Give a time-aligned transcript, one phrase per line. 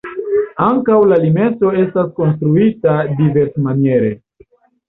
[0.67, 4.13] Ankaŭ la limeso estas konstruita diversmaniere.